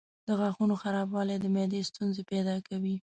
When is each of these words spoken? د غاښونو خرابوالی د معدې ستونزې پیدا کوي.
د 0.27 0.29
غاښونو 0.39 0.75
خرابوالی 0.83 1.35
د 1.39 1.45
معدې 1.55 1.81
ستونزې 1.89 2.21
پیدا 2.31 2.55
کوي. 2.67 2.95